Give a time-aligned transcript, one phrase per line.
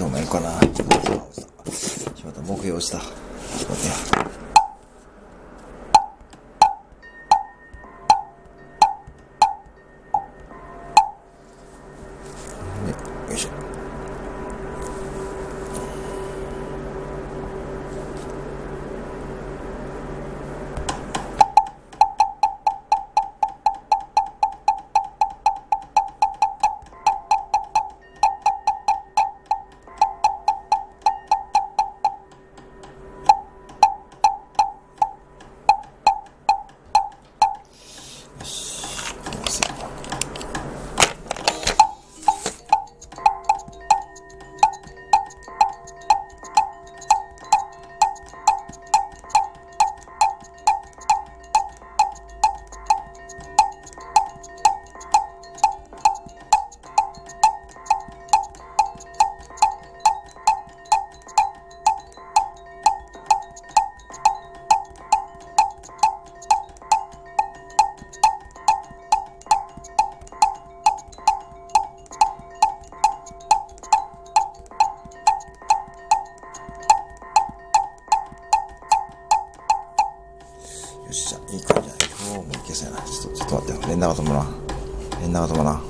[0.00, 0.58] 今日もやるかな。
[0.60, 0.96] ちょった。
[2.16, 2.40] しまった。
[2.40, 3.00] 目標した。
[3.00, 4.08] ちょっと待って
[12.88, 13.28] よ。
[13.28, 13.69] よいしょ。
[81.10, 81.94] よっしゃ、いい感じだ。
[82.24, 83.02] 今日もいけそうやな。
[83.02, 83.88] ちょっと、ちょっと待ってよ。
[83.88, 84.54] 連打が止まらん。
[85.20, 85.89] 連打が止まらん。